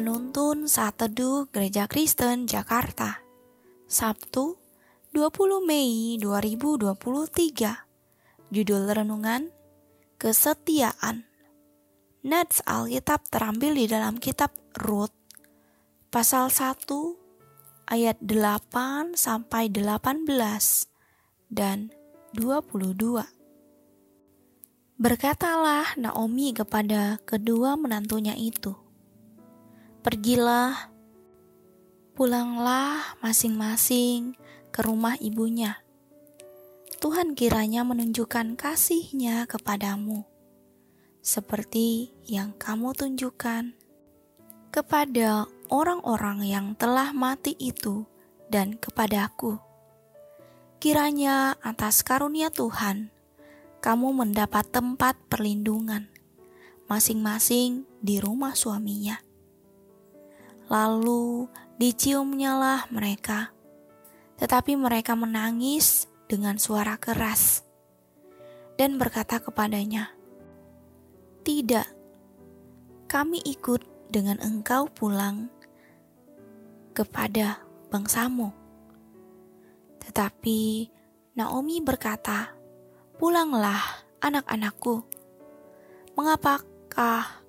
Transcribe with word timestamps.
Penuntun 0.00 0.64
Saat 0.64 0.96
Teduh 0.96 1.52
Gereja 1.52 1.84
Kristen 1.84 2.48
Jakarta. 2.48 3.20
Sabtu 3.84 4.56
20 5.12 5.60
Mei 5.60 6.16
2023 6.16 8.48
Judul 8.48 8.88
Renungan 8.88 9.52
Kesetiaan. 10.16 11.28
Nats 12.24 12.64
Alkitab 12.64 13.28
terambil 13.28 13.76
di 13.76 13.92
dalam 13.92 14.16
kitab 14.16 14.56
Rut 14.72 15.12
Pasal 16.08 16.48
1 16.48 17.92
ayat 17.92 18.16
8 18.24 19.20
sampai 19.20 19.68
18 19.68 20.24
dan 21.52 21.92
22 22.32 23.20
Berkatalah 24.96 25.92
Naomi 26.00 26.56
kepada 26.56 27.20
kedua 27.28 27.76
menantunya 27.76 28.32
itu, 28.32 28.88
"Pergilah, 30.00 30.88
pulanglah 32.16 33.16
masing-masing 33.20 34.36
ke 34.72 34.80
rumah 34.80 35.16
ibunya. 35.20 35.84
Tuhan 37.00 37.32
kiranya 37.32 37.84
menunjukkan 37.84 38.60
kasihnya 38.60 39.48
kepadamu, 39.48 40.28
seperti 41.24 42.12
yang 42.28 42.52
kamu 42.56 42.92
tunjukkan 42.92 43.72
kepada 44.68 45.48
orang-orang 45.68 46.44
yang 46.44 46.66
telah 46.76 47.12
mati 47.16 47.56
itu 47.56 48.04
dan 48.48 48.76
kepadaku. 48.76 49.56
Kiranya 50.80 51.60
atas 51.60 52.00
karunia 52.00 52.48
Tuhan, 52.48 53.12
kamu 53.84 54.16
mendapat 54.16 54.68
tempat 54.68 55.16
perlindungan 55.28 56.08
masing-masing 56.90 57.86
di 58.02 58.18
rumah 58.18 58.58
suaminya. 58.58 59.29
Lalu 60.70 61.50
diciumnyalah 61.82 62.94
mereka, 62.94 63.50
tetapi 64.38 64.78
mereka 64.78 65.18
menangis 65.18 66.06
dengan 66.30 66.62
suara 66.62 66.94
keras 66.94 67.66
dan 68.78 68.94
berkata 68.94 69.42
kepadanya, 69.42 70.14
"Tidak, 71.42 71.88
kami 73.10 73.42
ikut 73.42 73.82
dengan 74.14 74.38
engkau 74.38 74.86
pulang 74.86 75.50
kepada 76.94 77.58
bangsamu." 77.90 78.54
Tetapi 80.00 80.86
Naomi 81.38 81.78
berkata, 81.78 82.50
Pulanglah, 83.20 83.80
anak-anakku. 84.24 85.04
Mengapakah 86.16 87.44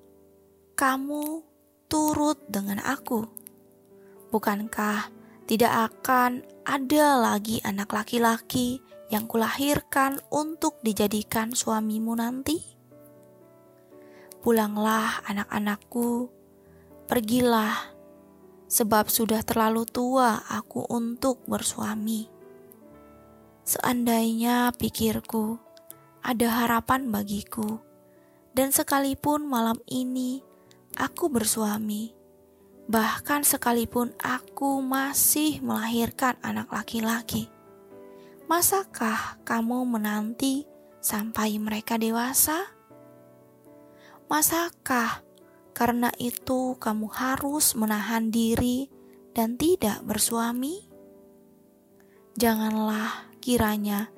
kamu 0.76 1.42
turut 1.92 2.40
dengan 2.48 2.80
aku? 2.80 3.28
Bukankah 4.32 5.12
tidak 5.44 5.92
akan 5.92 6.40
ada 6.64 7.20
lagi 7.20 7.60
anak 7.60 7.92
laki-laki 7.92 8.80
yang 9.12 9.28
kulahirkan 9.28 10.16
untuk 10.32 10.80
dijadikan 10.80 11.52
suamimu 11.52 12.16
nanti? 12.16 12.56
Pulanglah, 14.40 15.20
anak-anakku, 15.28 16.32
pergilah, 17.04 17.92
sebab 18.72 19.12
sudah 19.12 19.44
terlalu 19.44 19.84
tua 19.84 20.48
aku 20.48 20.88
untuk 20.88 21.44
bersuami. 21.44 22.24
Seandainya 23.68 24.72
pikirku 24.80 25.60
ada 26.24 26.48
harapan 26.64 27.12
bagiku, 27.12 27.84
dan 28.56 28.72
sekalipun 28.72 29.44
malam 29.44 29.76
ini 29.92 30.40
aku 30.96 31.32
bersuami, 31.32 32.12
bahkan 32.90 33.46
sekalipun 33.46 34.12
aku 34.20 34.84
masih 34.84 35.62
melahirkan 35.64 36.36
anak 36.44 36.68
laki-laki, 36.68 37.48
masakah 38.50 39.40
kamu 39.46 39.86
menanti 39.88 40.68
sampai 41.00 41.56
mereka 41.56 41.96
dewasa? 41.96 42.68
Masakah 44.28 45.20
karena 45.72 46.08
itu 46.16 46.76
kamu 46.76 47.08
harus 47.12 47.76
menahan 47.76 48.28
diri 48.32 48.88
dan 49.32 49.56
tidak 49.56 50.00
bersuami? 50.04 50.88
Janganlah 52.36 53.28
kiranya 53.44 54.08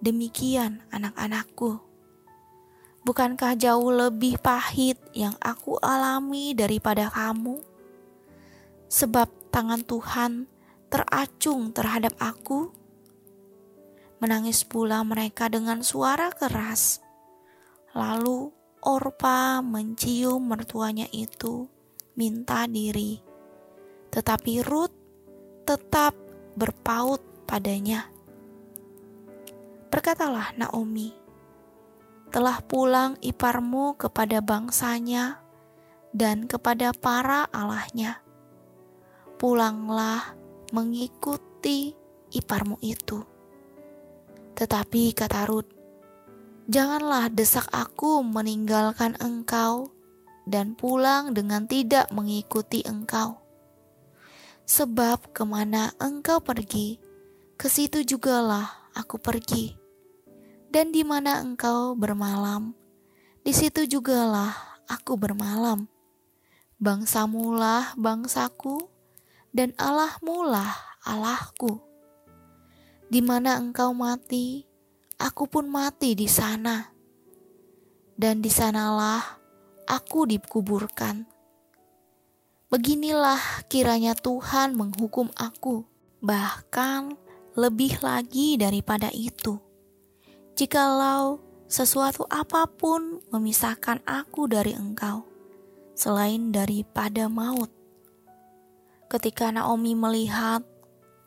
demikian 0.00 0.80
anak-anakku. 0.88 1.87
Bukankah 3.08 3.56
jauh 3.56 3.88
lebih 3.88 4.36
pahit 4.36 5.00
yang 5.16 5.32
aku 5.40 5.80
alami 5.80 6.52
daripada 6.52 7.08
kamu? 7.08 7.56
Sebab 8.84 9.48
tangan 9.48 9.80
Tuhan 9.80 10.44
teracung 10.92 11.72
terhadap 11.72 12.12
aku. 12.20 12.68
Menangis 14.20 14.60
pula 14.60 15.00
mereka 15.08 15.48
dengan 15.48 15.80
suara 15.80 16.28
keras. 16.36 17.00
Lalu 17.96 18.52
Orpa 18.84 19.64
mencium 19.64 20.44
mertuanya 20.44 21.08
itu 21.08 21.64
minta 22.12 22.68
diri. 22.68 23.24
Tetapi 24.12 24.60
Ruth 24.60 24.92
tetap 25.64 26.12
berpaut 26.60 27.24
padanya. 27.48 28.04
Berkatalah 29.88 30.52
Naomi, 30.60 31.27
telah 32.28 32.60
pulang 32.60 33.16
iparmu 33.24 33.96
kepada 33.96 34.44
bangsanya 34.44 35.40
dan 36.12 36.44
kepada 36.44 36.92
para 36.92 37.48
allahnya. 37.48 38.20
Pulanglah 39.40 40.36
mengikuti 40.76 41.96
iparmu 42.34 42.76
itu. 42.84 43.24
Tetapi 44.58 45.14
kata 45.14 45.46
Rut, 45.48 45.70
janganlah 46.68 47.32
desak 47.32 47.64
aku 47.72 48.20
meninggalkan 48.26 49.16
engkau 49.22 49.88
dan 50.44 50.74
pulang 50.74 51.32
dengan 51.32 51.64
tidak 51.64 52.10
mengikuti 52.12 52.82
engkau. 52.84 53.40
Sebab 54.68 55.32
ke 55.32 55.48
mana 55.48 55.96
engkau 55.96 56.44
pergi, 56.44 57.00
ke 57.56 57.72
situ 57.72 58.04
jugalah 58.04 58.90
aku 58.92 59.16
pergi 59.16 59.77
dan 60.68 60.92
di 60.92 61.00
mana 61.00 61.40
engkau 61.40 61.96
bermalam, 61.96 62.76
di 63.40 63.56
situ 63.56 63.88
jugalah 63.88 64.52
aku 64.84 65.16
bermalam. 65.16 65.88
Bangsamulah 66.78 67.96
bangsaku, 67.96 68.86
dan 69.50 69.72
Allahmulah 69.80 70.76
Allahku. 71.02 71.80
Di 73.08 73.24
mana 73.24 73.56
engkau 73.56 73.96
mati, 73.96 74.68
aku 75.16 75.48
pun 75.48 75.66
mati 75.66 76.12
di 76.12 76.28
sana. 76.28 76.92
Dan 78.18 78.44
di 78.44 78.52
sanalah 78.52 79.40
aku 79.88 80.28
dikuburkan. 80.28 81.24
Beginilah 82.68 83.64
kiranya 83.72 84.12
Tuhan 84.12 84.76
menghukum 84.76 85.32
aku, 85.32 85.88
bahkan 86.20 87.16
lebih 87.56 87.96
lagi 88.04 88.60
daripada 88.60 89.08
itu 89.08 89.67
Jikalau 90.58 91.38
sesuatu 91.70 92.26
apa 92.26 92.66
pun 92.66 93.22
memisahkan 93.30 94.02
aku 94.02 94.50
dari 94.50 94.74
engkau, 94.74 95.22
selain 95.94 96.50
daripada 96.50 97.30
maut. 97.30 97.70
Ketika 99.06 99.54
Naomi 99.54 99.94
melihat 99.94 100.66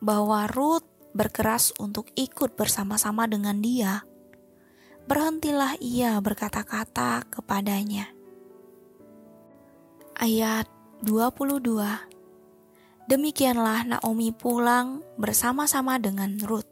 bahwa 0.03 0.51
Ruth 0.51 0.83
berkeras 1.15 1.71
untuk 1.79 2.11
ikut 2.19 2.59
bersama-sama 2.59 3.23
dengan 3.23 3.63
dia, 3.63 4.03
berhentilah 5.07 5.79
ia 5.79 6.19
berkata-kata 6.19 7.23
kepadanya. 7.31 8.11
Ayat 10.19 10.67
22 11.07 11.63
Demikianlah 13.07 13.95
Naomi 13.95 14.35
pulang 14.35 14.99
bersama-sama 15.15 16.03
dengan 16.03 16.35
Ruth. 16.43 16.67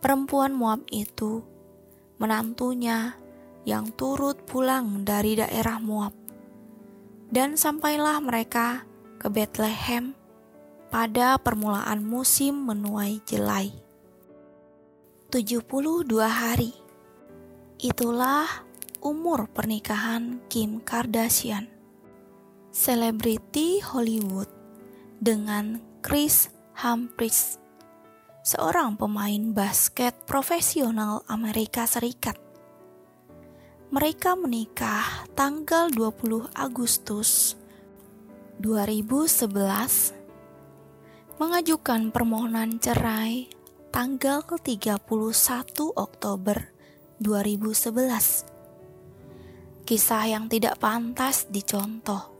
Perempuan 0.00 0.56
Moab 0.56 0.88
itu 0.88 1.49
menantunya 2.20 3.16
yang 3.64 3.88
turut 3.96 4.44
pulang 4.44 5.02
dari 5.08 5.40
daerah 5.40 5.80
Moab. 5.80 6.12
Dan 7.30 7.56
sampailah 7.56 8.20
mereka 8.20 8.84
ke 9.16 9.32
Bethlehem 9.32 10.12
pada 10.92 11.38
permulaan 11.40 12.04
musim 12.04 12.66
menuai 12.66 13.22
jelai. 13.24 13.72
72 15.30 15.62
hari. 16.26 16.74
Itulah 17.80 18.66
umur 18.98 19.46
pernikahan 19.48 20.42
Kim 20.50 20.82
Kardashian. 20.82 21.70
Selebriti 22.74 23.78
Hollywood 23.78 24.50
dengan 25.22 25.78
Chris 26.02 26.50
Humphries 26.74 27.59
seorang 28.50 28.98
pemain 28.98 29.54
basket 29.54 30.26
profesional 30.26 31.22
Amerika 31.30 31.86
Serikat. 31.86 32.34
Mereka 33.94 34.34
menikah 34.34 35.22
tanggal 35.38 35.86
20 35.94 36.50
Agustus 36.58 37.54
2011 38.58 39.54
mengajukan 41.38 42.10
permohonan 42.10 42.82
cerai 42.82 43.46
tanggal 43.94 44.42
31 44.42 44.98
Oktober 45.94 46.74
2011. 47.22 49.86
Kisah 49.86 50.24
yang 50.26 50.50
tidak 50.50 50.82
pantas 50.82 51.46
dicontoh. 51.46 52.34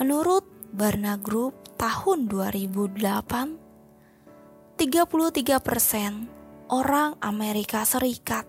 Menurut 0.00 0.48
Barna 0.72 1.20
Group 1.20 1.76
tahun 1.76 2.32
2008, 2.32 3.67
33% 4.78 5.58
orang 6.70 7.18
Amerika 7.18 7.82
Serikat 7.82 8.46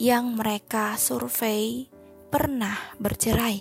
yang 0.00 0.40
mereka 0.40 0.96
survei 0.96 1.84
pernah 2.32 2.72
bercerai. 2.96 3.60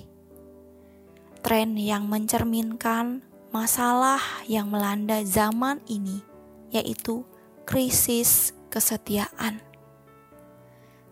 Tren 1.43 1.75
yang 1.75 2.07
mencerminkan 2.07 3.19
masalah 3.51 4.23
yang 4.47 4.71
melanda 4.71 5.27
zaman 5.27 5.83
ini, 5.91 6.23
yaitu 6.71 7.27
krisis 7.67 8.55
kesetiaan. 8.71 9.59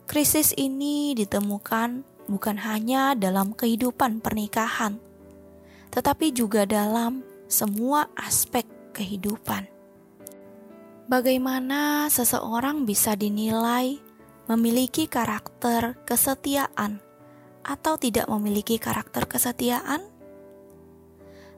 Krisis 0.07 0.55
ini 0.55 1.11
ditemukan 1.19 2.07
bukan 2.31 2.57
hanya 2.63 3.11
dalam 3.19 3.51
kehidupan 3.51 4.23
pernikahan, 4.23 5.03
tetapi 5.91 6.31
juga 6.31 6.63
dalam 6.63 7.27
semua 7.51 8.07
aspek 8.15 8.63
kehidupan. 8.95 9.80
Bagaimana 11.11 12.07
seseorang 12.07 12.87
bisa 12.87 13.19
dinilai 13.19 13.99
memiliki 14.47 15.11
karakter 15.11 15.99
kesetiaan 16.07 17.03
atau 17.67 17.99
tidak 17.99 18.31
memiliki 18.31 18.79
karakter 18.79 19.27
kesetiaan? 19.27 20.07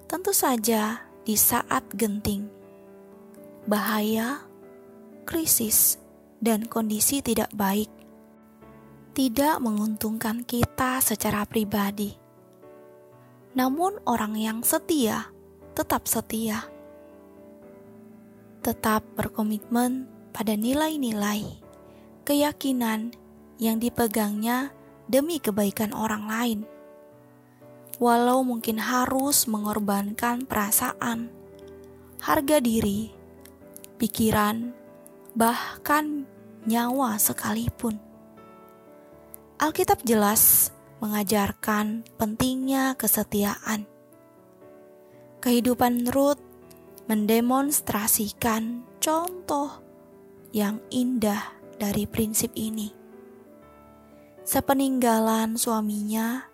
Tentu 0.09 0.33
saja 0.33 1.05
di 1.21 1.37
saat 1.37 1.85
genting, 1.93 2.49
bahaya, 3.69 4.41
krisis, 5.29 6.01
dan 6.41 6.65
kondisi 6.65 7.21
tidak 7.21 7.53
baik 7.53 7.93
tidak 9.13 9.61
menguntungkan 9.61 10.41
kita 10.41 10.97
secara 10.97 11.45
pribadi. 11.45 12.17
Namun, 13.53 14.01
orang 14.09 14.33
yang 14.33 14.65
setia 14.65 15.29
tetap 15.77 16.09
setia, 16.09 16.65
tetap 18.63 19.03
berkomitmen 19.19 20.07
pada 20.31 20.55
nilai-nilai, 20.55 21.59
keyakinan 22.23 23.11
yang 23.59 23.83
dipegangnya 23.83 24.71
demi 25.11 25.43
kebaikan 25.43 25.91
orang 25.91 26.25
lain 26.31 26.59
walau 28.01 28.41
mungkin 28.41 28.81
harus 28.81 29.45
mengorbankan 29.45 30.43
perasaan, 30.43 31.29
harga 32.19 32.57
diri, 32.59 33.13
pikiran, 33.95 34.73
bahkan 35.37 36.25
nyawa 36.65 37.15
sekalipun. 37.15 37.99
Alkitab 39.61 40.01
jelas 40.03 40.73
mengajarkan 41.03 42.03
pentingnya 42.17 42.99
kesetiaan. 42.99 43.85
Kehidupan 45.43 46.07
Ruth 46.11 46.43
mendemonstrasikan 47.03 48.87
contoh 49.03 49.83
yang 50.55 50.79
indah 50.87 51.51
dari 51.75 52.07
prinsip 52.07 52.55
ini. 52.55 52.95
Sepeninggalan 54.43 55.59
suaminya, 55.59 56.47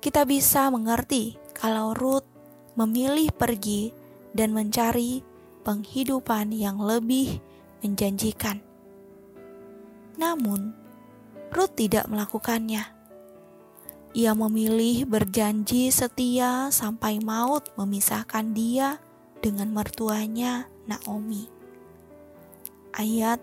kita 0.00 0.24
bisa 0.24 0.72
mengerti 0.72 1.36
kalau 1.52 1.92
Ruth 1.92 2.28
memilih 2.76 3.32
pergi 3.32 3.92
dan 4.36 4.52
mencari 4.52 5.20
penghidupan 5.64 6.52
yang 6.52 6.80
lebih 6.80 7.40
menjanjikan. 7.84 8.60
Namun, 10.16 10.72
Ruth 11.52 11.72
tidak 11.76 12.08
melakukannya. 12.08 12.84
Ia 14.16 14.32
memilih 14.32 15.04
berjanji 15.04 15.92
setia 15.92 16.72
sampai 16.72 17.20
maut 17.20 17.68
memisahkan 17.76 18.56
dia 18.56 18.96
dengan 19.46 19.70
mertuanya 19.70 20.66
Naomi. 20.90 21.46
Ayat 22.90 23.38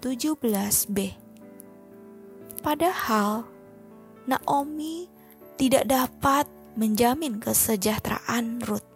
17b. 0.00 0.96
Padahal 2.64 3.44
Naomi 4.24 5.12
tidak 5.60 5.92
dapat 5.92 6.48
menjamin 6.80 7.36
kesejahteraan 7.36 8.64
Ruth. 8.64 8.88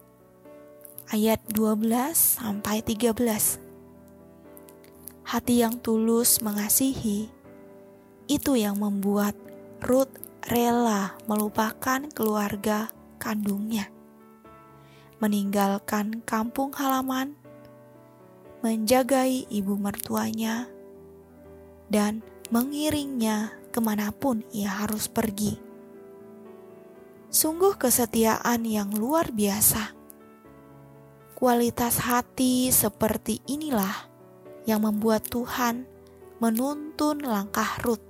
Ayat 1.12 1.44
12 1.52 2.40
sampai 2.40 2.80
13. 2.80 3.60
Hati 5.28 5.60
yang 5.60 5.76
tulus 5.84 6.40
mengasihi 6.40 7.28
itu 8.32 8.52
yang 8.56 8.80
membuat 8.80 9.36
Ruth 9.84 10.16
rela 10.48 11.20
melupakan 11.28 12.00
keluarga 12.16 12.88
kandungnya, 13.20 13.92
meninggalkan 15.22 16.22
kampung 16.24 16.72
halaman, 16.76 17.36
menjagai 18.60 19.48
ibu 19.48 19.74
mertuanya, 19.78 20.68
dan 21.88 22.24
mengiringnya 22.52 23.52
ke 23.70 23.78
mana 23.78 24.12
pun 24.12 24.46
ia 24.52 24.84
harus 24.84 25.08
pergi 25.08 25.66
Sungguh 27.36 27.76
kesetiaan 27.76 28.64
yang 28.64 28.96
luar 28.96 29.28
biasa. 29.28 29.92
Kualitas 31.36 32.00
hati 32.00 32.72
seperti 32.72 33.44
inilah 33.44 34.08
yang 34.64 34.86
membuat 34.86 35.28
Tuhan 35.28 35.84
menuntun 36.40 37.20
langkah 37.20 37.76
Ruth 37.84 38.00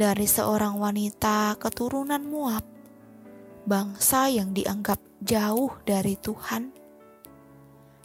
dari 0.00 0.24
seorang 0.24 0.80
wanita 0.80 1.60
keturunan 1.60 2.24
Moab, 2.24 2.64
bangsa 3.66 4.30
yang 4.30 4.54
dianggap 4.54 5.02
jauh 5.26 5.74
dari 5.82 6.14
Tuhan. 6.14 6.70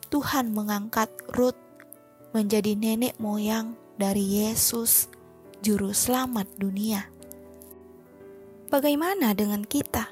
Tuhan 0.10 0.52
mengangkat 0.52 1.08
Ruth 1.38 1.56
menjadi 2.34 2.74
nenek 2.74 3.16
moyang 3.22 3.78
dari 3.96 4.42
Yesus, 4.42 5.08
Juru 5.62 5.94
Selamat 5.94 6.50
dunia. 6.58 7.06
Bagaimana 8.74 9.38
dengan 9.38 9.62
kita? 9.62 10.10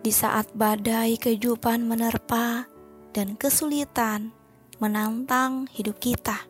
Di 0.00 0.10
saat 0.14 0.48
badai 0.56 1.20
kehidupan 1.20 1.84
menerpa 1.84 2.64
dan 3.12 3.36
kesulitan 3.36 4.32
menantang 4.80 5.68
hidup 5.74 6.00
kita, 6.00 6.46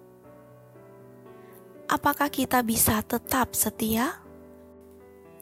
apakah 1.90 2.30
kita 2.30 2.62
bisa 2.62 3.02
tetap 3.02 3.56
setia? 3.56 4.22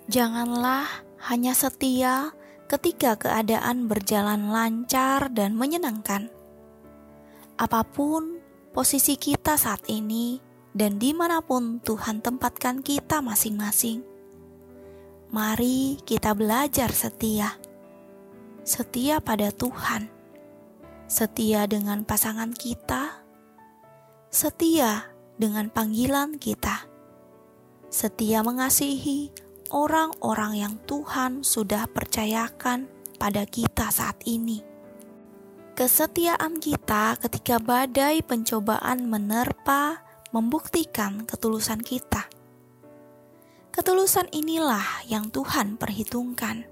Janganlah 0.06 1.04
hanya 1.24 1.56
setia 1.56 2.32
ketika 2.68 3.16
keadaan 3.16 3.88
berjalan 3.88 4.52
lancar 4.52 5.32
dan 5.32 5.56
menyenangkan. 5.56 6.28
Apa 7.56 7.84
pun 7.84 8.40
posisi 8.72 9.16
kita 9.16 9.56
saat 9.56 9.86
ini, 9.88 10.40
dan 10.74 10.98
di 10.98 11.14
mana 11.14 11.38
pun 11.38 11.78
Tuhan 11.80 12.18
tempatkan 12.18 12.82
kita 12.82 13.22
masing-masing 13.22 14.14
Mari 15.34 15.98
kita 16.06 16.30
belajar 16.30 16.94
setia. 16.94 17.58
Setia 18.62 19.18
pada 19.18 19.50
Tuhan. 19.50 20.06
Setia 21.10 21.66
dengan 21.66 22.06
pasangan 22.06 22.54
kita. 22.54 23.18
Setia 24.30 25.10
dengan 25.34 25.74
panggilan 25.74 26.38
kita. 26.38 26.86
Setia 27.90 28.46
mengasihi 28.46 29.34
orang-orang 29.72 30.60
yang 30.60 30.74
Tuhan 30.84 31.46
sudah 31.46 31.88
percayakan 31.88 32.90
pada 33.16 33.46
kita 33.48 33.88
saat 33.88 34.20
ini. 34.26 34.60
Kesetiaan 35.78 36.58
kita 36.58 37.16
ketika 37.22 37.62
badai 37.62 38.20
pencobaan 38.20 39.06
menerpa 39.08 40.02
membuktikan 40.34 41.24
ketulusan 41.24 41.82
kita 41.82 42.34
Ketulusan 43.74 44.30
inilah 44.30 45.02
yang 45.10 45.34
Tuhan 45.34 45.74
perhitungkan. 45.74 46.62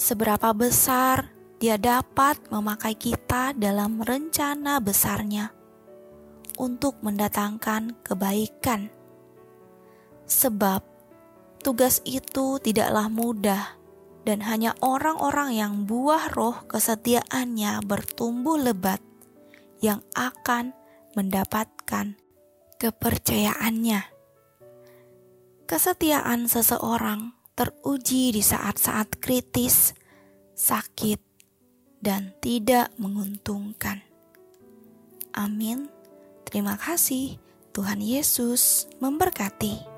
Seberapa 0.00 0.56
besar 0.56 1.28
Dia 1.60 1.76
dapat 1.76 2.40
memakai 2.48 2.96
kita 2.96 3.52
dalam 3.54 4.00
rencana 4.02 4.82
besarnya 4.82 5.52
untuk 6.58 6.98
mendatangkan 7.04 8.02
kebaikan. 8.02 8.90
Sebab 10.26 10.82
tugas 11.62 12.02
itu 12.02 12.58
tidaklah 12.58 13.06
mudah 13.06 13.78
dan 14.26 14.42
hanya 14.42 14.74
orang-orang 14.82 15.54
yang 15.54 15.72
buah 15.86 16.30
roh 16.34 16.66
kesetiaannya 16.66 17.82
bertumbuh 17.86 18.58
lebat 18.58 19.02
yang 19.82 20.02
akan 20.14 20.74
mendapatkan 21.18 22.14
kepercayaannya. 22.78 24.02
Kesetiaan 25.66 26.50
seseorang 26.50 27.34
teruji 27.54 28.34
di 28.34 28.42
saat-saat 28.42 29.22
kritis, 29.22 29.94
sakit, 30.54 31.18
dan 32.02 32.34
tidak 32.42 32.90
menguntungkan. 32.98 34.02
Amin. 35.32 35.88
Terima 36.42 36.76
kasih. 36.76 37.38
Tuhan 37.72 38.04
Yesus 38.04 38.84
memberkati. 39.00 39.91